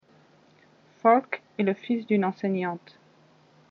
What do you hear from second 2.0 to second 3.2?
d'une enseignante.